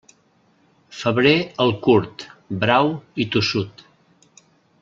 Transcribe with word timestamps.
Febrer 1.01 1.33
el 1.65 1.75
curt, 1.89 2.25
brau 2.65 2.93
i 3.25 3.31
tossut. 3.37 3.89